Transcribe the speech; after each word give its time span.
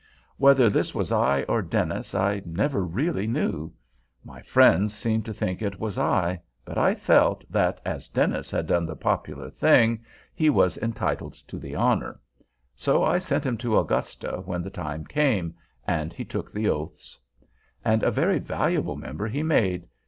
Whether 0.37 0.67
this 0.67 0.95
was 0.95 1.11
I 1.11 1.43
or 1.43 1.61
Dennis, 1.61 2.15
I 2.15 2.41
never 2.43 2.83
really 2.83 3.27
knew. 3.27 3.71
My 4.23 4.41
friends 4.41 4.95
seemed 4.95 5.25
to 5.25 5.33
think 5.35 5.61
it 5.61 5.79
was 5.79 5.99
I; 5.99 6.41
but 6.65 6.75
I 6.75 6.95
felt, 6.95 7.43
that, 7.51 7.79
as 7.85 8.07
Dennis 8.09 8.49
had 8.49 8.65
done 8.65 8.87
the 8.87 8.95
popular 8.95 9.51
thing, 9.51 10.03
he 10.33 10.49
was 10.49 10.75
entitled 10.79 11.33
to 11.47 11.59
the 11.59 11.75
honor; 11.75 12.19
so 12.75 13.03
I 13.03 13.19
sent 13.19 13.45
him 13.45 13.57
to 13.59 13.77
Augusta 13.77 14.41
when 14.43 14.63
the 14.63 14.71
time 14.71 15.05
came, 15.05 15.53
and 15.85 16.11
he 16.13 16.25
took 16.25 16.51
the 16.51 16.67
oaths. 16.67 17.19
And 17.85 18.01
a 18.01 18.09
very 18.09 18.39
valuable 18.39 18.95
member 18.95 19.27
he 19.27 19.43
made. 19.43 19.87